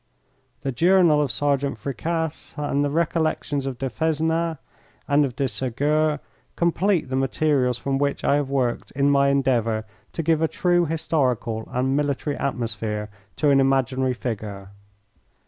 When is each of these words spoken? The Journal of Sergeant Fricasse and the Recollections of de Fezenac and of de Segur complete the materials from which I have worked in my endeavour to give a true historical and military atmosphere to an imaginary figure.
The 0.61 0.71
Journal 0.71 1.21
of 1.21 1.31
Sergeant 1.31 1.77
Fricasse 1.77 2.55
and 2.57 2.83
the 2.83 2.89
Recollections 2.89 3.67
of 3.67 3.77
de 3.77 3.87
Fezenac 3.87 4.57
and 5.07 5.23
of 5.25 5.35
de 5.35 5.43
Segur 5.43 6.19
complete 6.55 7.09
the 7.09 7.15
materials 7.15 7.77
from 7.77 7.99
which 7.99 8.23
I 8.23 8.37
have 8.37 8.49
worked 8.49 8.89
in 8.95 9.11
my 9.11 9.27
endeavour 9.27 9.85
to 10.13 10.23
give 10.23 10.41
a 10.41 10.47
true 10.47 10.87
historical 10.87 11.69
and 11.71 11.95
military 11.95 12.35
atmosphere 12.35 13.09
to 13.35 13.51
an 13.51 13.59
imaginary 13.59 14.15
figure. 14.15 14.71